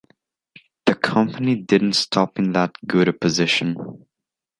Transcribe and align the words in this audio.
The 0.87 0.95
company 0.95 1.53
didn’t 1.53 1.93
stop 1.93 2.39
in 2.39 2.53
that 2.53 2.73
good 2.87 3.07
a 3.07 3.13
position. 3.13 4.07